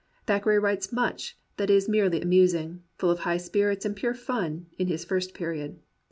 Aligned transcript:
Thackeray 0.25 0.57
writes 0.57 0.91
much 0.91 1.37
that 1.57 1.69
is 1.69 1.87
merely 1.87 2.23
amusing, 2.23 2.81
full 2.97 3.11
of 3.11 3.19
high 3.19 3.37
spirits 3.37 3.85
and 3.85 3.95
pure 3.95 4.15
fun, 4.15 4.65
in 4.79 4.87
his 4.87 5.05
first 5.05 5.35
period. 5.35 5.77